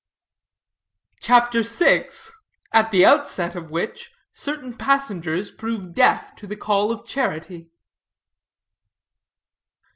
[1.19, 2.07] CHAPTER VI.
[2.73, 7.69] AT THE OUTSET OF WHICH CERTAIN PASSENGERS PROVE DEAF TO THE CALL OF CHARITY.